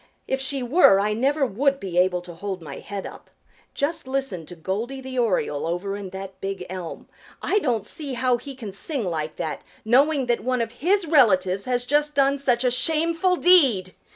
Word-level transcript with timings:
If 0.27 0.41
she 0.41 0.63
were 0.63 0.99
I 0.99 1.13
never 1.13 1.45
would 1.45 1.79
be 1.79 1.99
able 1.99 2.21
to 2.21 2.33
hold 2.33 2.59
my 2.63 2.79
head 2.79 3.05
up. 3.05 3.29
Just 3.75 4.07
listen 4.07 4.47
to 4.47 4.55
Goldy 4.55 4.99
the 4.99 5.19
Oriole 5.19 5.67
over 5.67 5.95
in 5.95 6.09
that 6.09 6.41
big 6.41 6.65
elm. 6.71 7.07
I 7.39 7.59
don't 7.59 7.85
see 7.85 8.13
how 8.15 8.37
he 8.37 8.55
can 8.55 8.71
sing 8.71 9.05
like 9.05 9.35
that, 9.35 9.61
knowing 9.85 10.25
that 10.25 10.43
one 10.43 10.63
of 10.63 10.71
his 10.81 11.05
relatives 11.05 11.65
has 11.65 11.85
just 11.85 12.15
done 12.15 12.39
such 12.39 12.63
a 12.63 12.71
shameful 12.71 13.35
deed. 13.35 13.93